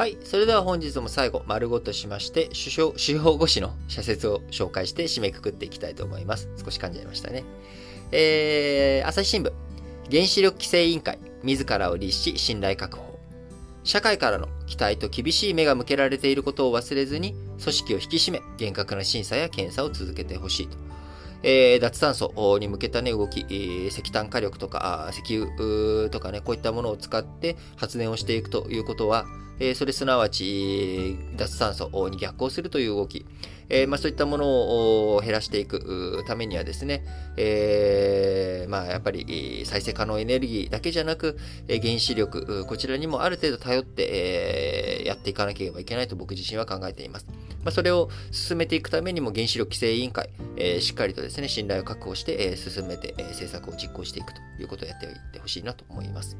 [0.00, 0.16] はい。
[0.24, 6.48] それでは本日も最後、丸ごとしまして、主要、主要語詞の社説を紹介して締めくくっていきたいと思います。
[6.56, 7.44] 少し噛んじゃいましたね。
[8.10, 9.52] えー、朝日新聞。
[10.10, 11.18] 原子力規制委員会。
[11.42, 13.20] 自らを律し、信頼確保。
[13.84, 20.78] 社会からの期待と厳しい目が向けられていることを忘れずに、組織を引き締め、厳格な審査や検査を続けてほしいと。
[21.42, 29.26] えー、脱炭素に向けた、ね、動き、えー、石炭火力とか石油とかね、こういったものを使って発電をしていくということは、
[29.60, 33.26] えー、それすなわち脱炭素に逆行するという動き、
[33.70, 37.04] えー、まあ、そういったものを減らしていくためにはですね、
[37.36, 41.38] えー、まあ、やっぱり再生可能エネルギーだけじゃなく、
[41.68, 47.26] 原子力、こちらにもある程度頼って、えやっていかなければいけないと僕自身は考えています。
[47.64, 56.36] まあ、それを進めていくためにも原子力規制委員会、えしっかりとですね、ですね信頼を確保して、え進めて、え政策を実行していくということをやっておいてほしいなと思います。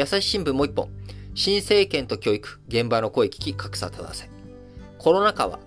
[0.00, 0.88] 朝日新聞もう一本。
[1.34, 4.28] 新政権と教育、現場の声聞き、格差正せ。
[4.98, 5.60] コロナ禍は、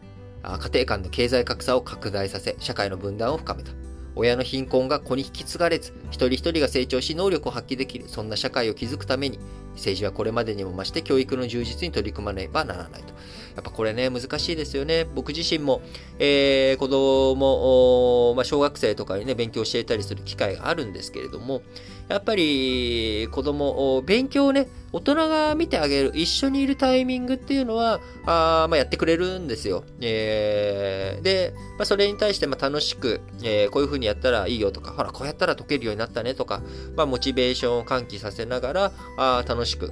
[0.44, 3.72] 家庭間の経済格差を拡大させ、社会の分断を深めた。
[4.16, 9.40] 親の貧困が子に引き継がれず、一人一人が成長し能力を発揮できる、そんな社会を築くために、
[9.74, 13.14] 政治はこれまでにも増して教育の充実に取り組まねばならないと。
[13.56, 15.06] やっぱこれね、難しいですよね。
[15.16, 15.82] 僕自身も、
[16.20, 21.62] えー、子供、まあ、小学生とかにね、勉強教えたりする機会があるんですけれども、
[22.10, 29.84] やっぱり子供を、勉強をね、大人が見てあげる、一緒にいるタイミングっていうのは、あまあ、やってくれるんですよ。
[30.02, 36.62] えー、で、まあ、それに対してま楽しく、えー、こういう風にやったらいいよとか、ほら、こうやったら解けるようになったねとか、
[36.96, 39.92] まあ、モチベーションを喚起させながら、あ楽しく、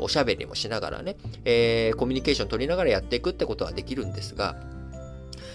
[0.00, 4.56] おしゃべりもしながらね、えー、コミュニケーション取りながらやっていくってことはできるんですが、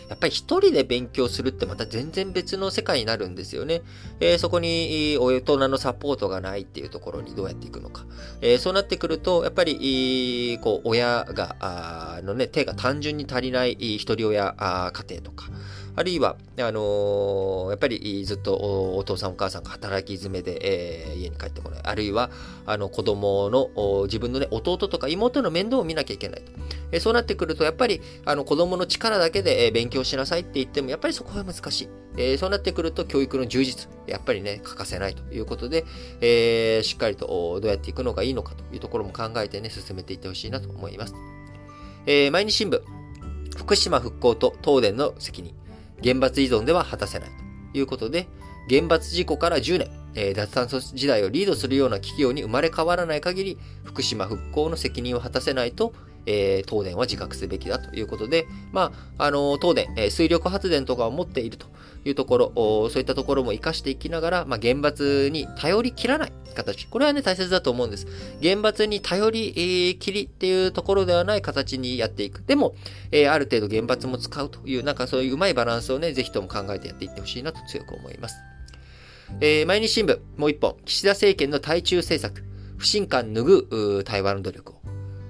[0.09, 3.81] やっぱり一人で勉強するってまた全然別の世界になるんですよね。
[4.19, 8.05] えー、そこに大人のサポートがないっていうところにどうやっていくのか。
[8.41, 15.49] えー、そうなってくると、やっぱり、こう、親が、あのね、手が単純に足りない一人親家庭とか、
[15.97, 18.53] あるいは、あの、やっぱりずっと
[18.95, 21.79] お父さんお母さんが働き詰めで、えー、家に帰ってこない。
[21.83, 22.29] あるいは、
[22.67, 26.51] あの子供の自分のね、弟とか妹の面倒を見なきゃいけないと。
[26.91, 31.89] えー、そうなってくると、やっぱりあの子供の力だけでえ勉強しなさいって言っても、やっぱりそこは難しい。
[32.15, 35.83] えー、そうなってくると、教育の充実、やっぱりね、欠かせないということで、
[36.21, 41.15] えー、しっかりとどうやっていくのがいいのかというところも考えてね、進めていってほしいなと思います。
[42.05, 42.83] えー、毎日新聞、
[43.57, 45.55] 福島復興と東電の責任。
[46.03, 47.29] 原発依存では果たせない
[47.73, 48.27] ということで、
[48.69, 55.93] 原発事故から10年、えー、脱炭素時代をリードするような企業に生まれ変わらない限り、福島復興の責任を果たせないと、
[56.25, 61.67] えー、東電は自覚すべきだということで、まあ、あの、東電、えー、水力発電とかを持っていると
[62.03, 66.87] いうところ、そういったところも活かしていきながら、まあ、原発に頼り切らない形。
[66.87, 68.07] これはね、大切だと思うんです。
[68.41, 72.43] 原発に頼り、えー、切りっていうところではない形にやっていく。
[72.45, 72.75] でも、
[73.11, 78.37] えー、ある程度原発も使うという、なんかそういううまいバランスをね、ぜひとも考えてやっていってほしいなと強く思います。
[79.41, 82.43] えー、毎日新聞、もう一本、岸田政権の対中政策、
[82.77, 84.75] 不信感拭う台湾の努力を。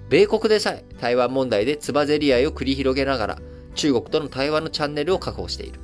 [0.10, 3.40] 米国でさえ台湾問題でつばぜり合いを繰り広げながら、
[3.76, 5.80] 中国との対話のチャンネルを確保している。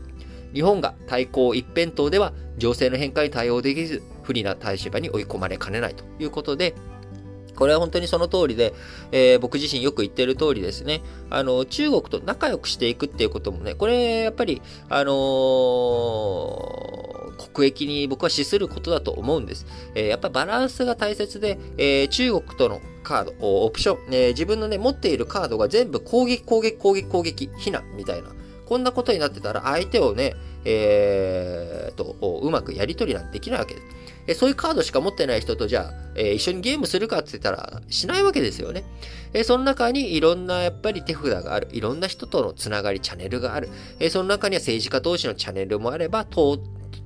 [0.53, 6.73] 日本が対抗一辺倒では情勢の変化に対応できず、不利な立場に追い込まれかねないということで、
[7.55, 8.73] これは本当にその通りで、
[9.11, 19.65] えー、僕自身よく言ってる通りですね、あの、中国と仲良くしていくっていうこともね、これ、やっぱり、あのー、国益に僕は資することだと思うんです。
[19.95, 23.33] えー、やっぱバランスが大切で、えー、中国とのカード、
[23.65, 28.29] オプション、えー、自分のね、持っているカードが全部攻撃、攻撃、攻撃、攻撃、避難みたいな、
[28.73, 30.33] こんなことになってたら相手をね、
[30.65, 33.85] えー、と、うまくやり取りなんてできないわけです。
[34.25, 38.83] えそういうカードしか持ってない人とじゃあ、えー、一緒にゲームするかって言ったらしないわけですよね。
[39.35, 41.67] えその中にいろんなやっぱり手札がある。
[41.71, 43.69] いろんな人とのつながり、チャンネルがある。
[43.99, 46.25] えその中には政治家同士のチャンネルもあれば、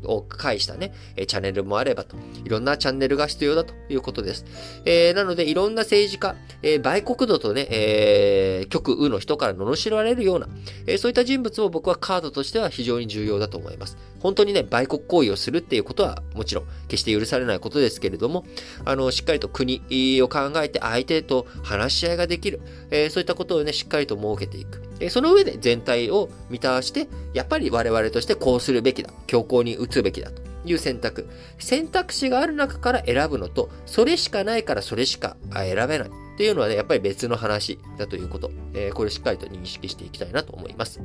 [0.08, 0.94] を介したね、
[1.28, 4.46] チャンネルもあればと、いろんなチャンネルが必要だということです。
[4.86, 10.48] えー、なので、いろんな政治家、え、売国度とね、えー、極右の人から罵られるような、
[10.86, 13.98] え、そういった人物を僕はカードとしては非常に重要だと思います。
[14.20, 18.46] 本当にね、売国行為をするっていうことはもちろん決して許されないことですけれども、
[18.86, 19.82] あの、しっかりと国
[20.22, 24.87] を考えて相手と話し合いができる、えー、そういったことをね、しっかりと設けていく。
[25.10, 29.12] その上で全体を満たして、やっぱり我々としてこうするべきだ。
[29.28, 31.28] 強行に打つべきだという選択。
[31.60, 36.10] 選択肢がある中から選ぶのと、それしかないからそれしか選べない。
[36.10, 38.52] っていうのはね、やっぱり別の話だということ。
[38.74, 41.02] えー、これをしっかりと認識していきたいなと思います。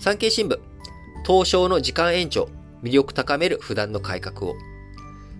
[0.00, 0.58] 産経新聞。
[1.24, 2.48] 東証の時間延長。
[2.82, 4.54] 魅力高める普段の改革を。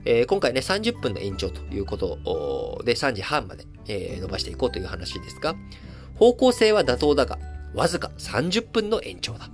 [0.05, 5.57] えー、今回ね、30分の延長ということで、3時半まで、えー、伸ばしていこうという話ですが、
[6.19, 7.39] 方向性は妥当だが、
[7.75, 9.49] わずか30分の延長だ。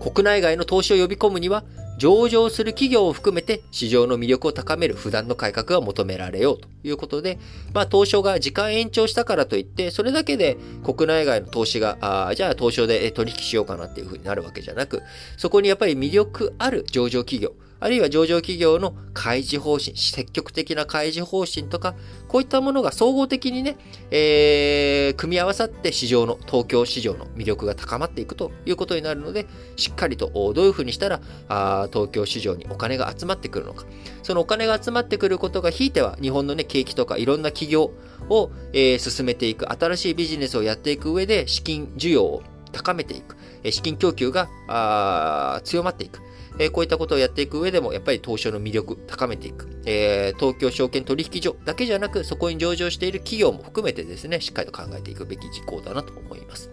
[0.00, 1.64] 国内外の投資を呼び込むには、
[1.98, 7.38] 上場する企業を含めて市場の魅力を高める普段の改革が求められようということで、
[7.74, 15.02] まあ、東証が時間延長したからといって、それだけで国内外の投資が、あじゃあ東証で取引しようかなっていうふうになるわけじゃなく、
[15.36, 21.94] そこにやっぱり魅力ある上場企業、あるいは上場企業の開示方針、積極的な開示方針とか、
[22.28, 23.78] こういったものが総合的にね、
[24.10, 29.46] えー、組み合わさって市場の、東京市場の魅力が高まっていくということになるので、
[29.76, 33.86] しっかりとどういうふうにしたら、あ東京市場にお金が集まってくるのか。
[34.22, 37.92] そのお金が集まってくることが、ひいては日本のね、景気とかいろんな企業
[38.28, 42.42] を、えー、進めていく、新しいビジネスをやっていく上で、資金需要を
[42.72, 43.36] 高めていく、
[43.70, 46.20] 資金供給があ強まっていく。
[46.60, 49.80] えこういったことをやっていく上でも、やっぱり東証の魅力高めていく。
[49.86, 56.70] えー、東京証券取引所だけじゃなく、そこに上場している企業も含めてですね、しっかりと考えていくべき事項だなと思います。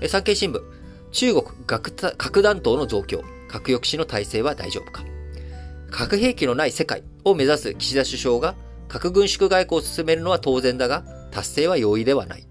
[0.00, 0.62] え産経新聞、
[1.12, 5.04] 中国核弾頭の増強、核抑止の体制は大丈夫か
[5.90, 8.54] 核兵器のない世界を目指す岸田首相が
[8.88, 12.46] 核軍縮外交を進めるのは当然だが、達成は容易ではない。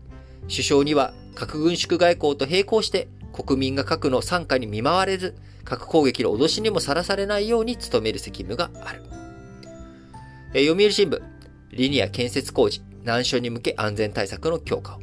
[0.49, 3.07] 首相には核軍縮外交と並行して
[3.43, 9.03] 国民が核の参加に見舞われず、核攻撃の脅しにもさらされないように努める責務がある。
[10.53, 11.21] え読売新聞、
[11.71, 14.99] リニア建設工事、難所に向け安全対策の強化を。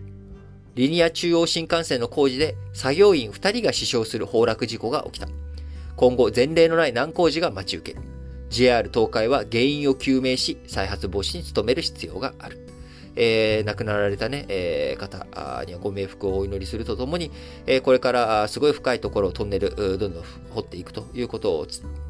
[0.75, 5.29] リニア中央新幹線の工事で作業員2人が死傷する崩落事故が起きた。
[5.97, 8.05] 今後、前例のない難工事が待ち受ける。
[8.51, 12.66] JR 東海は原因を究明し、再発防止に努める必要がある。
[13.17, 15.27] えー、亡くなられたね、えー、方
[15.65, 17.31] にはご冥福をお祈りするとともに、
[17.67, 21.67] えー、これからすごい深いところをトンネル、どんどん掘っていくということを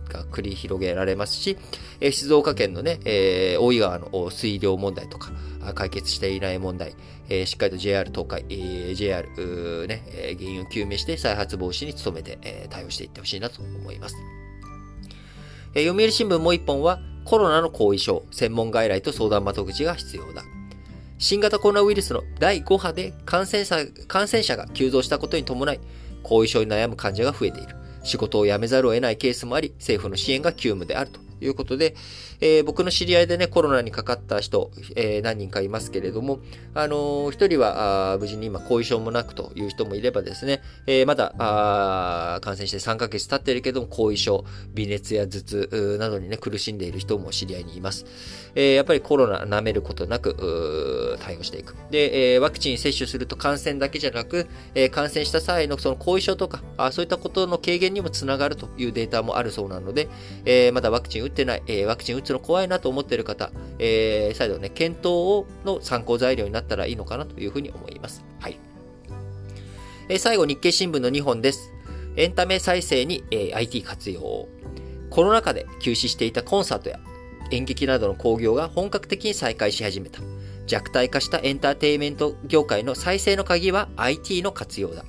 [0.09, 1.57] が繰り広げられますし、
[2.01, 5.33] えー、静岡県のね、えー、大井川の水量問題とか、
[5.75, 6.95] 解決していない問題、
[7.29, 14.17] えー、しっかりと JR 東海、えー、JR、ね、原因を究明して再発防止に努めて、えー、対応していってほしいなと思います。
[15.75, 20.45] えー、読売新聞もう一本は、コロナの後遺症、専門外来と相談窓口が必要だ。
[21.19, 23.77] 新型コロナウイルスの第5波で感染者
[24.07, 25.81] 感染者が急増したことに伴い、
[26.23, 27.75] 後遺症に悩む患者が増えている。
[28.03, 31.95] 仕事を辞めざるを得ないケースもあり、政府の支援が急務であるということで、
[32.41, 36.41] えー、僕の知り合いでね、コロナにかかった人、えー、何人かいますけれども、
[36.75, 41.35] あのー、一人は無事に今後遺症もなくという人もいればですね、えー、まだ
[42.43, 44.45] 感染して3ヶ月経ってるけども、後遺症、
[44.75, 48.07] 微熱や頭痛などにね、苦しんでいる人も知り合いにいます。
[48.55, 51.75] えー、やっぱりコロナ舐めることなく、対応していく。
[51.91, 60.09] で、えー、ワクチン接種すると感染だけじゃなく、えー、感染した際のその後遺症とか、あそういったことの軽減にもつながるというデータもあるそうなので、
[60.45, 68.25] えー、まだワクチン打ってない、えー、ワクチン打つの怖いなと思っている方、えー、再度ね、検討をの参考材料になったらいいのかなというふうに思います。
[68.41, 68.59] はい。
[70.09, 71.73] えー、最後、日経新聞の2本です。
[72.17, 74.49] エンタメ再生に、えー、IT 活用
[75.11, 76.99] コロナ禍で休止していたコンサートや
[77.51, 80.21] 演劇などの興行が本格的に再開し始めた。
[80.67, 85.05] 弱体化したエンターテイメント業界の再生の鍵は IT の活用だ。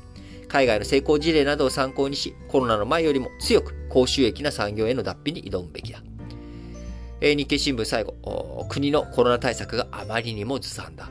[0.47, 6.01] 海外の成功事例などを参考にし、コロナの前よりも強く高収益な産業への脱皮に挑むべきだ。
[7.19, 11.09] 日経新聞最後、国のコロナ対策があまりにもずさんだ。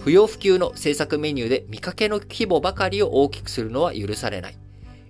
[0.00, 4.58] 不要不急の政策メニューで見かけの規模ばかりを大きくするのは許されない。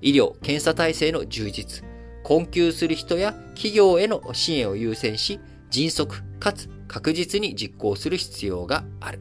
[0.01, 1.85] 医療、検査体制の充実、
[2.23, 9.21] 困窮する人や企業への支援を優先し、迅速かつ確実に実行する必要がある。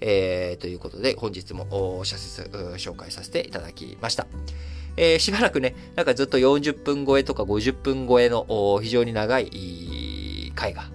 [0.00, 2.42] えー、ということで、本日も社説
[2.76, 4.26] 紹介させていただきました。
[4.96, 9.48] えー、しばらくね、なんかずっと40分超えとか50分超えの非常に長い
[10.54, 10.90] 回が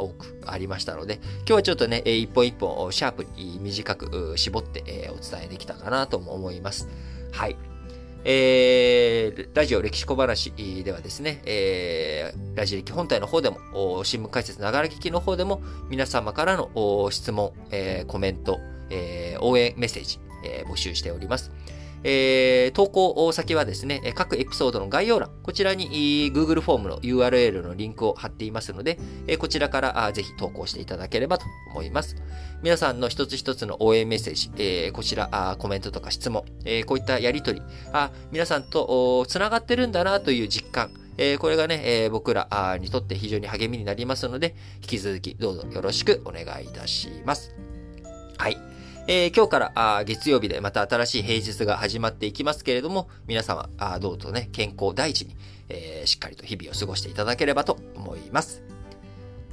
[0.00, 6.88] 多くありましたので、今日はちょっとね、一本一本シャープに短く絞ってお伝えできたかなとも思います。
[7.32, 7.56] はい。
[8.24, 10.52] えー、ラジオ歴史小話
[10.84, 21.50] ではですね、えー、ラジ歴本体の方でも、新聞解説ながら聞きの方でも、皆様からの質問、えー、コメント、えー、応援メッセージ、えー、募集しております。
[22.04, 28.98] えー、投稿先はですね、各エピソードの概要欄、こちらに Google フォームの URL のリンクを貼っていますので、
[29.38, 32.16] こちらからぜひ投稿していただければと思います。
[32.62, 47.54] 皆さんの一つ一つの応援メッセージ、え、こちらコメントとか質問、え、こういったやりとり、あ皆さんと繋がってるんだなという実感、え、これがね、え、僕らにとって非常に励みになりますので、引き続きどうぞよろしくお願いいたします。
[48.38, 48.71] はい。
[49.08, 55.34] えー今日からあ月曜日でまた新しい平日が始まっていきますけれども、皆様、あどうぞね、健康第一に、
[55.68, 58.62] えーしっかりと日々を過ごしていただければと思います。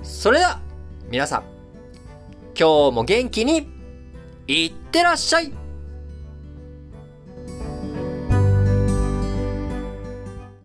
[0.04, 0.60] それでは、
[1.10, 1.44] 皆さん、
[2.58, 3.68] 今日も元気に、
[4.46, 5.52] いってらっしゃい